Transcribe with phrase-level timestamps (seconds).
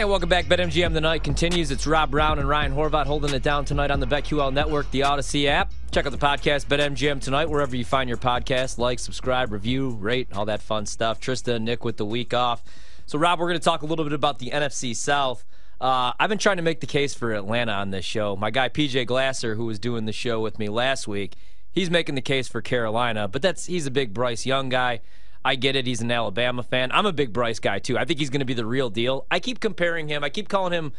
[0.00, 0.46] Hey, welcome back.
[0.46, 1.70] BetMGM Tonight continues.
[1.70, 5.00] It's Rob Brown and Ryan Horvat holding it down tonight on the BetQL Network, the
[5.00, 5.74] Audacy app.
[5.90, 8.78] Check out the podcast, BetMGM Tonight, wherever you find your podcast.
[8.78, 11.20] Like, subscribe, review, rate, all that fun stuff.
[11.20, 12.62] Trista and Nick with the week off.
[13.04, 15.44] So, Rob, we're going to talk a little bit about the NFC South.
[15.78, 18.36] Uh, I've been trying to make the case for Atlanta on this show.
[18.36, 21.34] My guy PJ Glasser, who was doing the show with me last week,
[21.72, 25.00] he's making the case for Carolina, but that's he's a big Bryce Young guy.
[25.44, 25.86] I get it.
[25.86, 26.92] He's an Alabama fan.
[26.92, 27.96] I'm a big Bryce guy, too.
[27.96, 29.26] I think he's going to be the real deal.
[29.30, 30.22] I keep comparing him.
[30.22, 30.92] I keep calling him.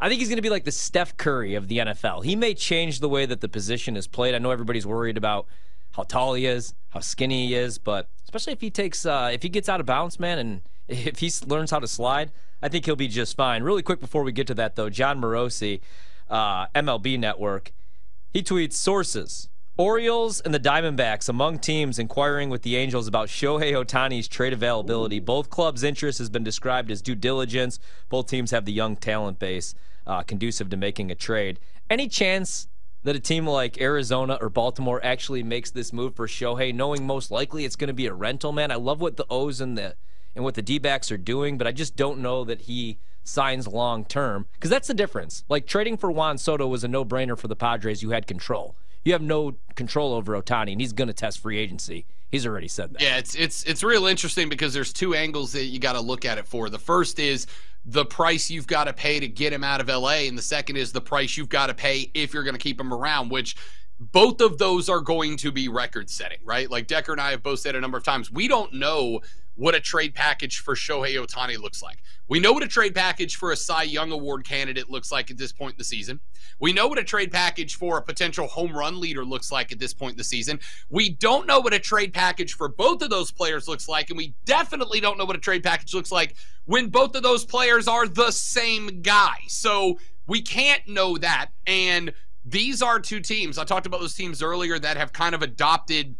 [0.00, 2.24] I think he's going to be like the Steph Curry of the NFL.
[2.24, 4.34] He may change the way that the position is played.
[4.34, 5.46] I know everybody's worried about
[5.92, 9.42] how tall he is, how skinny he is, but especially if he takes, uh, if
[9.42, 12.30] he gets out of bounds, man, and if he learns how to slide,
[12.62, 13.62] I think he'll be just fine.
[13.62, 15.80] Really quick before we get to that, though, Jon Morosi,
[16.30, 17.72] uh, MLB Network,
[18.32, 19.48] he tweets sources.
[19.76, 25.20] Orioles and the Diamondbacks among teams inquiring with the Angels about Shohei Ohtani's trade availability.
[25.20, 27.78] Both clubs' interest has been described as due diligence.
[28.08, 29.74] Both teams have the young talent base
[30.06, 31.60] uh, conducive to making a trade.
[31.88, 32.68] Any chance
[33.04, 37.30] that a team like Arizona or Baltimore actually makes this move for Shohei, knowing most
[37.30, 38.52] likely it's going to be a rental?
[38.52, 39.94] Man, I love what the O's and the
[40.34, 44.04] and what the D-backs are doing, but I just don't know that he signs long
[44.04, 45.44] term because that's the difference.
[45.48, 48.02] Like trading for Juan Soto was a no-brainer for the Padres.
[48.02, 51.58] You had control you have no control over Ohtani, and he's going to test free
[51.58, 52.06] agency.
[52.30, 53.02] He's already said that.
[53.02, 56.24] Yeah, it's it's it's real interesting because there's two angles that you got to look
[56.24, 56.68] at it for.
[56.68, 57.46] The first is
[57.84, 60.76] the price you've got to pay to get him out of LA, and the second
[60.76, 63.56] is the price you've got to pay if you're going to keep him around, which
[64.00, 66.70] both of those are going to be record setting, right?
[66.70, 69.20] Like Decker and I have both said a number of times, we don't know
[69.56, 71.98] what a trade package for Shohei Ohtani looks like.
[72.26, 75.36] We know what a trade package for a Cy Young Award candidate looks like at
[75.36, 76.18] this point in the season.
[76.58, 79.78] We know what a trade package for a potential home run leader looks like at
[79.78, 80.60] this point in the season.
[80.88, 84.16] We don't know what a trade package for both of those players looks like, and
[84.16, 87.86] we definitely don't know what a trade package looks like when both of those players
[87.86, 89.36] are the same guy.
[89.48, 91.48] So we can't know that.
[91.66, 92.14] And
[92.44, 93.58] these are two teams.
[93.58, 96.16] I talked about those teams earlier that have kind of adopted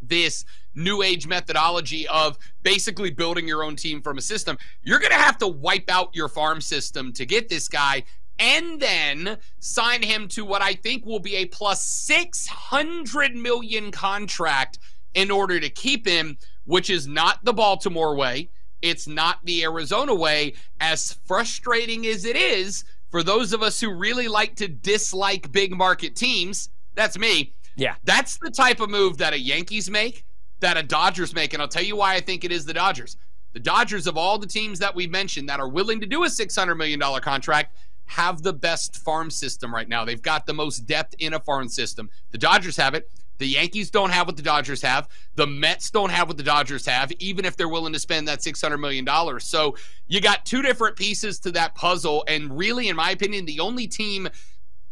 [0.00, 0.44] this
[0.74, 4.56] new age methodology of basically building your own team from a system.
[4.82, 8.04] You're going to have to wipe out your farm system to get this guy
[8.38, 14.78] and then sign him to what I think will be a plus 600 million contract
[15.14, 18.50] in order to keep him, which is not the Baltimore way.
[18.80, 20.54] It's not the Arizona way.
[20.80, 25.76] As frustrating as it is for those of us who really like to dislike big
[25.76, 27.54] market teams, that's me.
[27.76, 27.94] Yeah.
[28.04, 30.24] That's the type of move that a Yankees make,
[30.60, 31.54] that a Dodgers make.
[31.54, 33.16] And I'll tell you why I think it is the Dodgers.
[33.52, 36.26] The Dodgers, of all the teams that we've mentioned that are willing to do a
[36.26, 37.76] $600 million contract,
[38.06, 40.04] have the best farm system right now.
[40.04, 42.10] They've got the most depth in a farm system.
[42.30, 43.10] The Dodgers have it.
[43.38, 45.08] The Yankees don't have what the Dodgers have.
[45.36, 48.40] The Mets don't have what the Dodgers have, even if they're willing to spend that
[48.40, 49.06] $600 million.
[49.40, 49.76] So
[50.06, 52.24] you got two different pieces to that puzzle.
[52.28, 54.28] And really, in my opinion, the only team,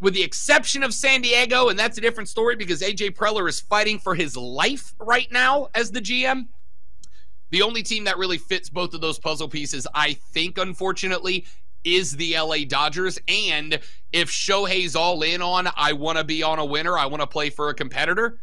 [0.00, 3.60] with the exception of San Diego, and that's a different story because AJ Preller is
[3.60, 6.46] fighting for his life right now as the GM.
[7.50, 11.46] The only team that really fits both of those puzzle pieces, I think, unfortunately,
[11.84, 13.18] is the LA Dodgers.
[13.28, 13.78] And
[14.16, 17.26] if Shohei's all in on, I want to be on a winner, I want to
[17.26, 18.38] play for a competitor,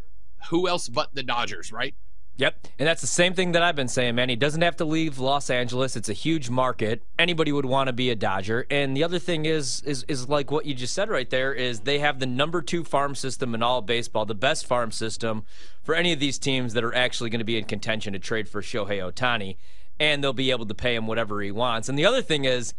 [0.50, 1.96] who else but the Dodgers, right?
[2.36, 2.68] Yep.
[2.78, 4.30] And that's the same thing that I've been saying, man.
[4.30, 5.96] He doesn't have to leave Los Angeles.
[5.96, 7.02] It's a huge market.
[7.18, 8.68] Anybody would want to be a Dodger.
[8.70, 11.82] And the other thing is is is like what you just said right there is
[11.82, 15.44] they have the number 2 farm system in all baseball, the best farm system
[15.84, 18.48] for any of these teams that are actually going to be in contention to trade
[18.48, 19.58] for Shohei Ohtani,
[20.00, 21.90] and they'll be able to pay him whatever he wants.
[21.90, 22.74] And the other thing is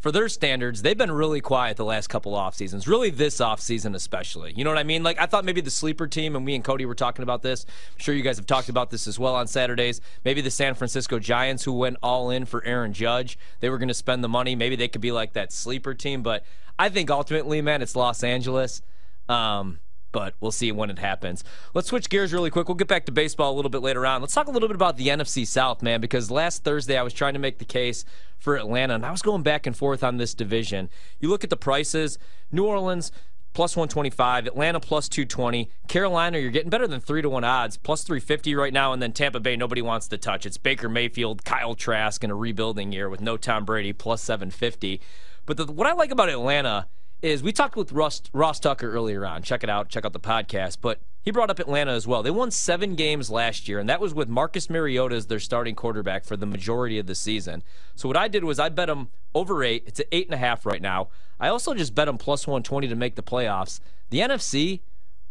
[0.00, 2.88] for their standards, they've been really quiet the last couple off seasons.
[2.88, 4.52] Really, this off season especially.
[4.56, 5.02] You know what I mean?
[5.02, 7.66] Like I thought maybe the sleeper team, and we and Cody were talking about this.
[7.68, 10.00] I'm sure you guys have talked about this as well on Saturdays.
[10.24, 13.88] Maybe the San Francisco Giants, who went all in for Aaron Judge, they were going
[13.88, 14.54] to spend the money.
[14.54, 16.22] Maybe they could be like that sleeper team.
[16.22, 16.44] But
[16.78, 18.80] I think ultimately, man, it's Los Angeles.
[19.28, 19.80] Um,
[20.12, 21.44] but we'll see when it happens.
[21.74, 22.68] Let's switch gears really quick.
[22.68, 24.20] We'll get back to baseball a little bit later on.
[24.20, 27.12] Let's talk a little bit about the NFC South, man, because last Thursday I was
[27.12, 28.04] trying to make the case
[28.38, 30.88] for Atlanta, and I was going back and forth on this division.
[31.18, 32.18] You look at the prices
[32.50, 33.12] New Orleans,
[33.52, 38.02] plus 125, Atlanta plus 220, Carolina, you're getting better than 3 to 1 odds, plus
[38.02, 40.46] 350 right now, and then Tampa Bay, nobody wants to touch.
[40.46, 45.00] It's Baker Mayfield, Kyle Trask in a rebuilding year with no Tom Brady, plus 750.
[45.46, 46.86] But the, what I like about Atlanta
[47.22, 49.42] is we talked with Russ, Ross Tucker earlier on.
[49.42, 49.88] Check it out.
[49.88, 50.78] Check out the podcast.
[50.80, 52.22] But he brought up Atlanta as well.
[52.22, 55.74] They won seven games last year, and that was with Marcus Mariota as their starting
[55.74, 57.62] quarterback for the majority of the season.
[57.94, 59.84] So what I did was I bet them over eight.
[59.86, 61.08] It's at eight and a half right now.
[61.38, 63.80] I also just bet them plus 120 to make the playoffs.
[64.08, 64.80] The NFC,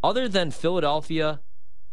[0.04, 1.42] other than Philadelphia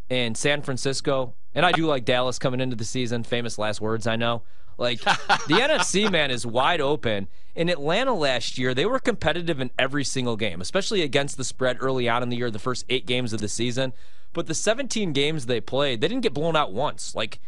[0.09, 4.05] and San Francisco, and I do like Dallas coming into the season, famous last words,
[4.05, 4.43] I know.
[4.77, 7.27] Like the NFC man is wide open.
[7.55, 11.77] In Atlanta last year, they were competitive in every single game, especially against the spread
[11.79, 13.93] early on in the year, the first eight games of the season.
[14.33, 17.15] But the 17 games they played, they didn't get blown out once.
[17.15, 17.39] Like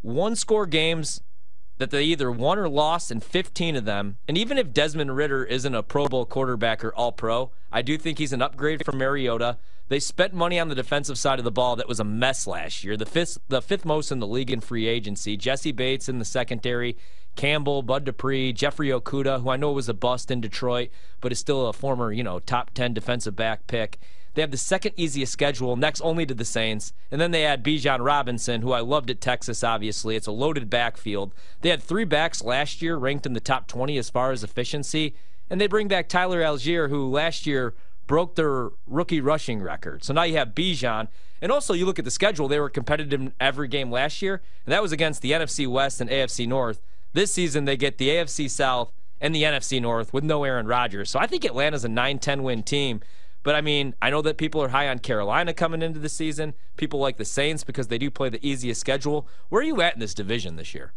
[0.00, 1.20] one score games
[1.78, 4.16] that they either won or lost in 15 of them.
[4.26, 7.96] And even if Desmond Ridder isn't a Pro Bowl quarterback or all pro, I do
[7.96, 9.58] think he's an upgrade from Mariota.
[9.88, 12.84] They spent money on the defensive side of the ball that was a mess last
[12.84, 12.96] year.
[12.96, 15.36] The fifth the fifth most in the league in free agency.
[15.36, 16.96] Jessie Bates in the secondary,
[17.36, 20.90] Campbell, Bud Dupree, Jeffrey Okudah, who I know was a bust in Detroit,
[21.20, 23.98] but is still a former, you know, top 10 defensive back pick.
[24.34, 26.92] They have the second easiest schedule, next only to the Saints.
[27.10, 30.16] And then they add Bijan Robinson, who I loved at Texas, obviously.
[30.16, 31.34] It's a loaded backfield.
[31.60, 35.14] They had three backs last year ranked in the top 20 as far as efficiency.
[35.50, 37.74] And they bring back Tyler Allgeier, who last year
[38.06, 40.04] broke their rookie rushing record.
[40.04, 41.08] So now you have Bijan.
[41.40, 44.42] And also, you look at the schedule, they were competitive in every game last year,
[44.66, 46.80] and that was against the NFC West and AFC North.
[47.12, 51.10] This season, they get the AFC South and the NFC North with no Aaron Rodgers.
[51.10, 53.00] So I think Atlanta's a 9 10 win team.
[53.42, 56.54] But I mean, I know that people are high on Carolina coming into the season.
[56.76, 59.28] People like the Saints because they do play the easiest schedule.
[59.48, 60.92] Where are you at in this division this year?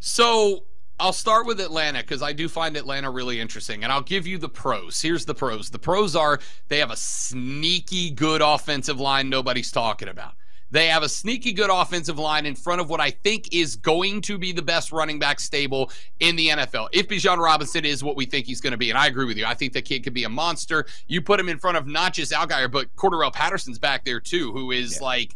[0.00, 0.64] So
[1.00, 3.84] I'll start with Atlanta because I do find Atlanta really interesting.
[3.84, 5.00] And I'll give you the pros.
[5.00, 10.08] Here's the pros the pros are they have a sneaky good offensive line nobody's talking
[10.08, 10.34] about.
[10.70, 14.20] They have a sneaky good offensive line in front of what I think is going
[14.22, 16.88] to be the best running back stable in the NFL.
[16.92, 19.36] If Bijan Robinson is what we think he's going to be, and I agree with
[19.36, 20.86] you, I think the kid could be a monster.
[21.06, 24.52] You put him in front of not just Allgeier, but Cordarrelle Patterson's back there too,
[24.52, 25.06] who is yeah.
[25.06, 25.34] like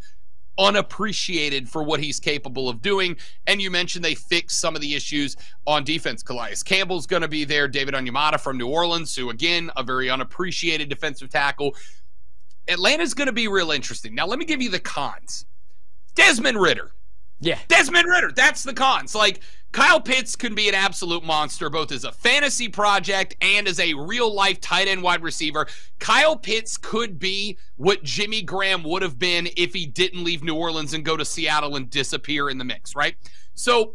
[0.59, 3.17] unappreciated for what he's capable of doing.
[3.47, 5.37] And you mentioned they fixed some of the issues
[5.67, 6.23] on defense.
[6.23, 7.69] Calais Campbell's going to be there.
[7.69, 11.75] David Onyemata from New Orleans, who again a very unappreciated defensive tackle.
[12.69, 14.15] Atlanta's going to be real interesting.
[14.15, 15.47] Now, let me give you the cons.
[16.15, 16.93] Desmond Ridder.
[17.41, 17.59] Yeah.
[17.69, 18.33] Desmond Ridder.
[18.35, 19.15] That's the cons.
[19.15, 19.41] Like,
[19.73, 23.95] Kyle Pitts can be an absolute monster, both as a fantasy project and as a
[23.95, 25.67] real life tight end wide receiver.
[25.99, 30.55] Kyle Pitts could be what Jimmy Graham would have been if he didn't leave New
[30.55, 33.17] Orleans and go to Seattle and disappear in the mix, right?
[33.55, 33.95] So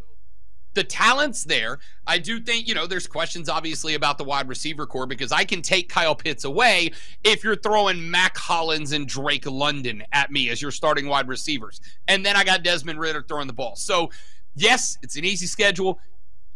[0.74, 1.78] the talent's there.
[2.06, 5.44] I do think, you know, there's questions obviously about the wide receiver corps because I
[5.44, 6.92] can take Kyle Pitts away
[7.24, 11.80] if you're throwing Mack Hollins and Drake London at me as your starting wide receivers.
[12.06, 13.76] And then I got Desmond Ridder throwing the ball.
[13.76, 14.10] So,
[14.54, 15.98] yes, it's an easy schedule.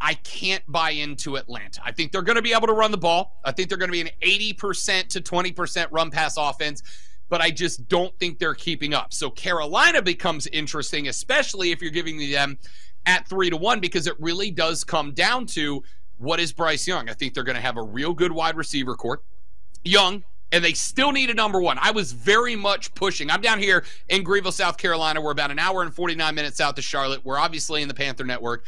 [0.01, 1.81] I can't buy into Atlanta.
[1.85, 3.41] I think they're going to be able to run the ball.
[3.45, 6.83] I think they're going to be an 80% to 20% run pass offense
[7.29, 9.13] but I just don't think they're keeping up.
[9.13, 12.59] So Carolina becomes interesting, especially if you're giving them
[13.07, 15.83] at three to one because it really does come down to
[16.19, 17.09] what is Bryce Young.
[17.09, 19.25] I think they're going to have a real good wide receiver court.
[19.85, 20.23] Young,
[20.53, 21.79] and they still need a number one.
[21.81, 23.31] I was very much pushing.
[23.31, 25.21] I'm down here in Greenville, South Carolina.
[25.21, 27.25] We're about an hour and 49 minutes south of Charlotte.
[27.25, 28.65] We're obviously in the Panther Network.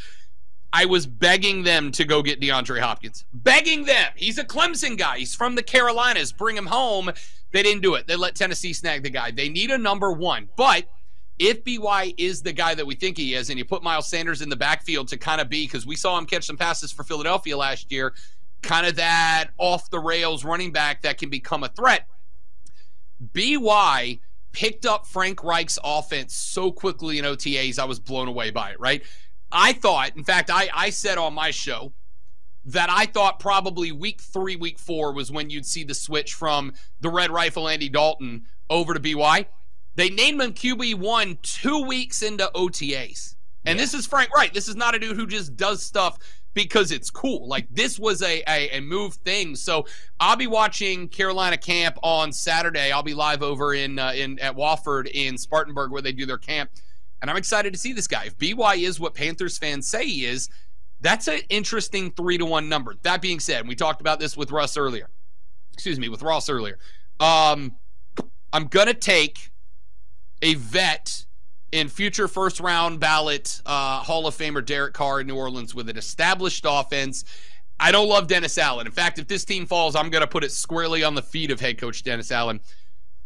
[0.72, 3.24] I was begging them to go get DeAndre Hopkins.
[3.32, 4.10] Begging them.
[4.16, 5.18] He's a Clemson guy.
[5.18, 6.32] He's from the Carolinas.
[6.32, 7.12] Bring him home.
[7.54, 8.08] They didn't do it.
[8.08, 9.30] They let Tennessee snag the guy.
[9.30, 10.48] They need a number one.
[10.56, 10.86] But
[11.38, 14.42] if BY is the guy that we think he is, and you put Miles Sanders
[14.42, 17.04] in the backfield to kind of be, because we saw him catch some passes for
[17.04, 18.12] Philadelphia last year,
[18.62, 22.08] kind of that off the rails running back that can become a threat.
[23.20, 24.18] BY
[24.50, 28.80] picked up Frank Reich's offense so quickly in OTAs, I was blown away by it,
[28.80, 29.04] right?
[29.52, 31.92] I thought, in fact, I, I said on my show
[32.66, 36.72] that I thought probably week three, week four was when you'd see the switch from
[37.00, 39.46] the Red Rifle Andy Dalton over to BY.
[39.96, 43.36] They named him QB1 two weeks into OTAs.
[43.66, 43.84] And yeah.
[43.84, 44.52] this is Frank Reich.
[44.52, 46.18] This is not a dude who just does stuff
[46.54, 47.46] because it's cool.
[47.48, 49.56] Like this was a, a, a move thing.
[49.56, 49.86] So
[50.18, 52.92] I'll be watching Carolina camp on Saturday.
[52.92, 56.38] I'll be live over in uh, in at Wofford in Spartanburg where they do their
[56.38, 56.70] camp,
[57.20, 58.26] and I'm excited to see this guy.
[58.26, 60.48] If BY is what Panthers fans say he is,
[61.04, 62.94] that's an interesting three to one number.
[63.02, 65.10] That being said, we talked about this with Russ earlier.
[65.74, 66.78] Excuse me, with Ross earlier.
[67.20, 67.76] Um,
[68.52, 69.50] I'm gonna take
[70.40, 71.26] a vet
[71.72, 75.88] in future first round ballot uh, Hall of Famer Derek Carr in New Orleans with
[75.90, 77.24] an established offense.
[77.78, 78.86] I don't love Dennis Allen.
[78.86, 81.50] In fact, if this team falls, I'm going to put it squarely on the feet
[81.50, 82.60] of head coach Dennis Allen.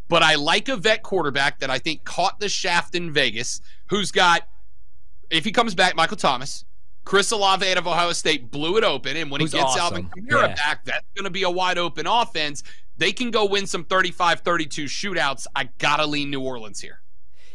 [0.07, 4.11] But I like a vet quarterback that I think caught the shaft in Vegas, who's
[4.11, 4.47] got,
[5.29, 6.65] if he comes back, Michael Thomas.
[7.09, 9.81] Chris Olave out of Ohio State blew it open, and when who's he gets awesome.
[9.81, 10.53] Alvin Kamara yeah.
[10.53, 12.61] back, that's going to be a wide open offense.
[12.97, 15.47] They can go win some 35 32 shootouts.
[15.55, 17.01] I got to lean New Orleans here.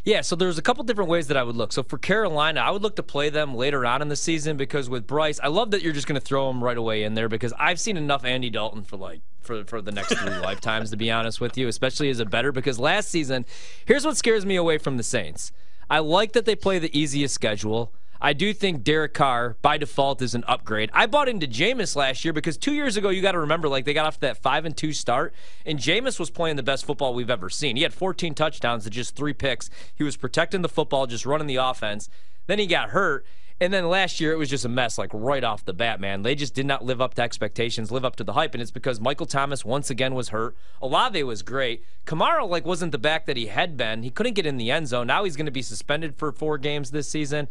[0.03, 1.71] Yeah, so there's a couple different ways that I would look.
[1.71, 4.89] So for Carolina, I would look to play them later on in the season because
[4.89, 7.29] with Bryce, I love that you're just going to throw him right away in there
[7.29, 10.97] because I've seen enough Andy Dalton for like for for the next three lifetimes to
[10.97, 13.45] be honest with you, especially as a better because last season,
[13.85, 15.53] here's what scares me away from the Saints.
[15.89, 17.93] I like that they play the easiest schedule.
[18.21, 20.89] I do think Derek Carr, by default, is an upgrade.
[20.93, 23.85] I bought into Jameis last year because two years ago, you got to remember, like
[23.85, 25.33] they got off that five and two start,
[25.65, 27.75] and Jameis was playing the best football we've ever seen.
[27.75, 29.69] He had 14 touchdowns and just three picks.
[29.93, 32.09] He was protecting the football, just running the offense.
[32.47, 33.25] Then he got hurt.
[33.61, 36.23] And then last year it was just a mess, like right off the bat, man.
[36.23, 38.71] They just did not live up to expectations, live up to the hype, and it's
[38.71, 40.57] because Michael Thomas once again was hurt.
[40.81, 41.85] Olave was great.
[42.05, 44.03] Kamara like wasn't the back that he had been.
[44.03, 45.07] He couldn't get in the end zone.
[45.07, 47.47] Now he's going to be suspended for four games this season.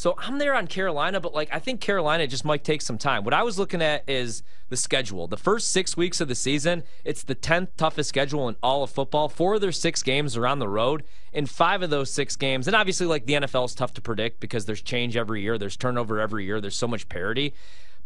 [0.00, 3.22] So I'm there on Carolina, but like I think Carolina just might take some time.
[3.22, 5.26] What I was looking at is the schedule.
[5.26, 8.88] The first six weeks of the season, it's the 10th toughest schedule in all of
[8.88, 9.28] football.
[9.28, 11.04] Four of their six games are on the road.
[11.34, 14.40] In five of those six games, and obviously like the NFL is tough to predict
[14.40, 17.52] because there's change every year, there's turnover every year, there's so much parity.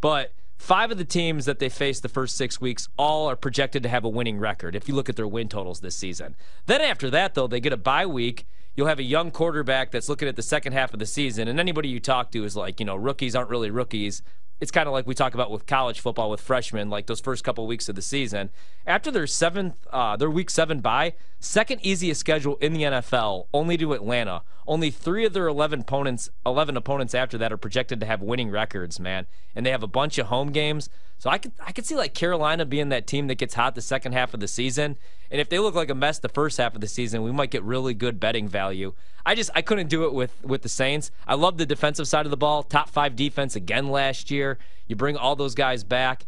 [0.00, 3.82] But Five of the teams that they face the first six weeks all are projected
[3.82, 6.36] to have a winning record if you look at their win totals this season.
[6.66, 8.46] Then after that, though, they get a bye week.
[8.76, 11.60] You'll have a young quarterback that's looking at the second half of the season, and
[11.60, 14.22] anybody you talk to is like, you know, rookies aren't really rookies
[14.60, 17.44] it's kind of like we talk about with college football with freshmen, like those first
[17.44, 18.50] couple weeks of the season.
[18.86, 23.76] After their seventh, uh, their week seven bye, second easiest schedule in the NFL, only
[23.76, 24.42] to Atlanta.
[24.66, 28.50] Only three of their eleven opponents, eleven opponents after that, are projected to have winning
[28.50, 29.26] records, man.
[29.54, 30.88] And they have a bunch of home games.
[31.18, 33.82] So I could I could see like Carolina being that team that gets hot the
[33.82, 34.96] second half of the season.
[35.30, 37.50] And if they look like a mess the first half of the season, we might
[37.50, 38.94] get really good betting value.
[39.26, 41.10] I just I couldn't do it with with the Saints.
[41.26, 42.62] I love the defensive side of the ball.
[42.62, 44.43] Top 5 defense again last year.
[44.86, 46.26] You bring all those guys back.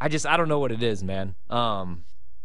[0.00, 1.34] I just I don't know what it is, man.
[1.50, 2.04] Um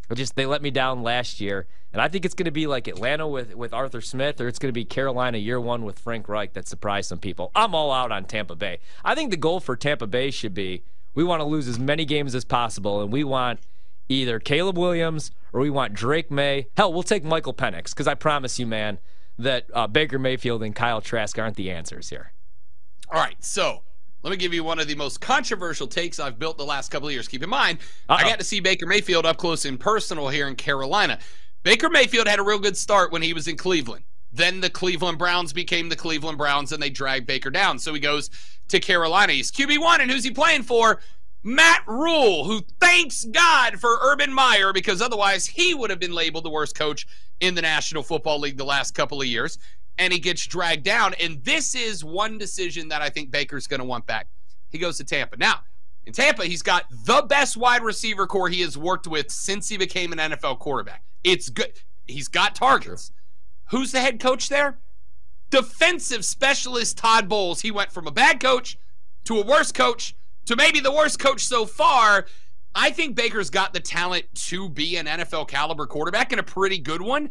[0.10, 1.68] I just they let me down last year.
[1.94, 4.60] And I think it's going to be like Atlanta with, with Arthur Smith, or it's
[4.60, 7.51] going to be Carolina year one with Frank Reich that surprised some people.
[7.53, 8.80] I'm all out on Tampa Bay.
[9.03, 12.06] I think the goal for Tampa Bay should be we want to lose as many
[12.06, 13.60] games as possible, and we want
[14.08, 16.68] either Caleb Williams or we want Drake Maye.
[16.77, 19.00] Hell, we'll take Michael Penix because I promise you, man,
[19.38, 22.32] that uh, Baker Mayfield and Kyle Trask aren't the answers here.
[23.10, 23.84] All right, so
[24.23, 27.07] let me give you one of the most controversial takes I've built the last couple
[27.07, 27.27] of years.
[27.27, 28.15] Keep in mind, Uh-oh.
[28.15, 31.19] I got to see Baker Mayfield up close and personal here in Carolina.
[31.63, 34.03] Baker Mayfield had a real good start when he was in Cleveland.
[34.33, 37.77] Then the Cleveland Browns became the Cleveland Browns and they dragged Baker down.
[37.79, 38.29] So he goes
[38.69, 39.33] to Carolina.
[39.33, 41.01] He's QB1, and who's he playing for?
[41.43, 46.45] Matt Rhule, who thanks God for Urban Meyer because otherwise he would have been labeled
[46.45, 47.07] the worst coach
[47.39, 49.57] in the National Football League the last couple of years.
[49.98, 51.13] And he gets dragged down.
[51.21, 54.27] And this is one decision that I think Baker's going to want back.
[54.69, 55.38] He goes to Tampa.
[55.38, 55.62] Now,
[56.05, 59.77] in Tampa, he's got the best wide receiver corps he has worked with since he
[59.77, 61.03] became an NFL quarterback.
[61.24, 61.74] It's good.
[62.05, 63.12] He's got targets.
[63.69, 64.79] Who's the head coach there?
[65.50, 67.62] Defensive specialist Todd Bowles.
[67.62, 68.77] He went from a bad coach
[69.25, 72.25] to a worse coach to maybe the worst coach so far.
[72.74, 76.77] I think Baker's got the talent to be an NFL caliber quarterback and a pretty
[76.77, 77.29] good one.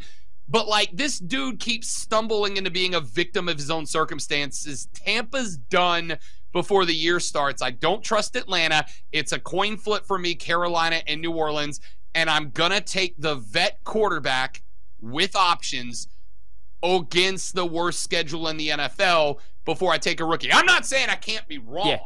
[0.50, 4.88] But like this dude keeps stumbling into being a victim of his own circumstances.
[4.92, 6.18] Tampa's done
[6.52, 7.62] before the year starts.
[7.62, 8.84] I don't trust Atlanta.
[9.12, 11.80] It's a coin flip for me, Carolina and New Orleans.
[12.14, 14.62] And I'm going to take the vet quarterback
[15.00, 16.08] with options
[16.82, 20.52] against the worst schedule in the NFL before I take a rookie.
[20.52, 21.86] I'm not saying I can't be wrong.
[21.86, 22.00] Yeah.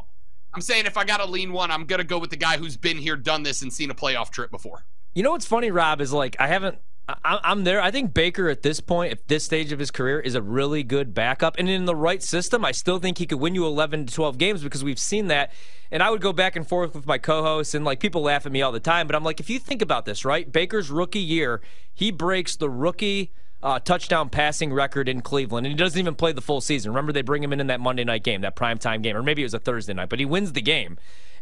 [0.53, 2.57] I'm saying if I got to lean one, I'm going to go with the guy
[2.57, 4.85] who's been here, done this, and seen a playoff trip before.
[5.13, 6.77] You know what's funny, Rob, is like I haven't.
[7.07, 7.81] I'm there.
[7.81, 10.81] I think Baker at this point, at this stage of his career, is a really
[10.81, 11.55] good backup.
[11.59, 14.37] And in the right system, I still think he could win you 11 to 12
[14.39, 15.51] games because we've seen that.
[15.91, 18.45] And I would go back and forth with my co hosts, and like people laugh
[18.47, 19.05] at me all the time.
[19.05, 20.51] But I'm like, if you think about this, right?
[20.51, 21.61] Baker's rookie year,
[21.93, 23.31] he breaks the rookie
[23.61, 26.91] uh, touchdown passing record in Cleveland, and he doesn't even play the full season.
[26.91, 29.43] Remember, they bring him in in that Monday night game, that primetime game, or maybe
[29.43, 30.97] it was a Thursday night, but he wins the game.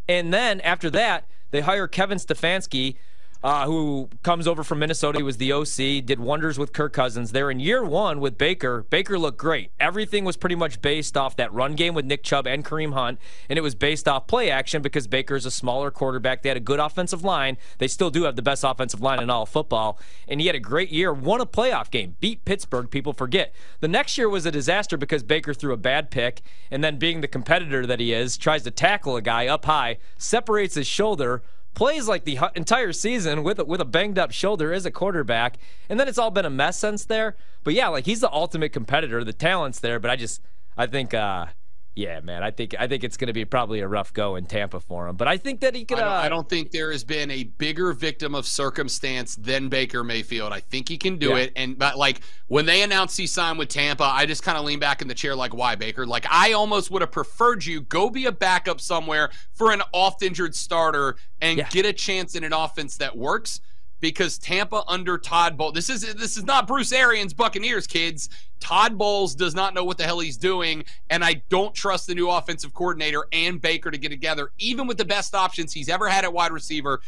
[0.07, 2.95] And then after that, they hire Kevin Stefanski,
[3.43, 5.19] uh, who comes over from Minnesota.
[5.19, 7.31] He was the OC, did wonders with Kirk Cousins.
[7.33, 9.71] There in year one with Baker, Baker looked great.
[9.79, 13.19] Everything was pretty much based off that run game with Nick Chubb and Kareem Hunt,
[13.49, 16.41] and it was based off play action because Baker's a smaller quarterback.
[16.41, 17.57] They had a good offensive line.
[17.79, 20.59] They still do have the best offensive line in all football, and he had a
[20.59, 22.89] great year, won a playoff game, beat Pittsburgh.
[22.89, 23.53] People forget.
[23.81, 27.19] The next year was a disaster because Baker threw a bad pick, and then being
[27.19, 31.43] the competitor that he is, tries to tackle a guy up high, separates his shoulder
[31.73, 35.57] plays like the entire season with a, with a banged up shoulder as a quarterback,
[35.89, 37.35] and then it's all been a mess since there.
[37.63, 39.23] But yeah, like he's the ultimate competitor.
[39.23, 40.41] The talent's there, but I just
[40.77, 41.47] I think uh,
[41.95, 44.47] yeah, man, I think I think it's going to be probably a rough go in
[44.47, 45.15] Tampa for him.
[45.15, 45.99] But I think that he could.
[45.99, 49.69] I, don't, uh, I don't think there has been a bigger victim of circumstance than
[49.69, 50.51] Baker Mayfield.
[50.51, 51.37] I think he can do yeah.
[51.37, 51.53] it.
[51.55, 54.81] And but like when they announced he signed with Tampa, I just kind of leaned
[54.81, 56.07] back in the chair like, why Baker?
[56.07, 60.23] Like I almost would have preferred you go be a backup somewhere for an oft
[60.23, 61.69] injured starter and yeah.
[61.69, 63.61] get a chance in an offense that works
[64.03, 65.73] because Tampa under Todd Bowles.
[65.73, 68.29] This is this is not Bruce Arians Buccaneers kids.
[68.59, 72.13] Todd Bowles does not know what the hell he's doing, and I don't trust the
[72.13, 76.09] new offensive coordinator and Baker to get together, even with the best options he's ever
[76.09, 76.99] had at wide receiver.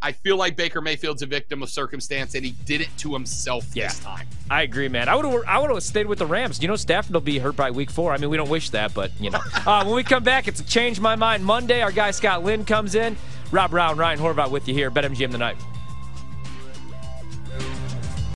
[0.00, 3.66] I feel like Baker Mayfield's a victim of circumstance, and he did it to himself
[3.74, 3.88] Yeah.
[3.88, 4.26] this time.
[4.48, 5.08] I agree, man.
[5.08, 6.62] I would have I would have stayed with the Rams.
[6.62, 8.12] You know, Stafford will be hurt by week four.
[8.14, 9.40] I mean, we don't wish that, but you know.
[9.66, 11.82] uh, when we come back, it's a change my mind Monday.
[11.82, 13.16] Our guy Scott Lynn comes in.
[13.50, 14.90] Rob Brown, Ryan Horvat with you here.
[14.90, 15.56] BetMGM tonight.